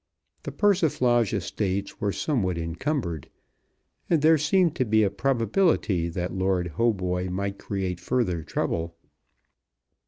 The 0.41 0.51
Persiflage 0.51 1.31
estates 1.31 2.01
were 2.01 2.11
somewhat 2.11 2.57
encumbered, 2.57 3.29
and 4.09 4.23
there 4.23 4.39
seemed 4.39 4.75
to 4.77 4.83
be 4.83 5.03
a 5.03 5.11
probability 5.11 6.09
that 6.09 6.33
Lord 6.33 6.69
Hautboy 6.75 7.29
might 7.29 7.59
create 7.59 7.99
further 7.99 8.41
trouble. 8.41 8.95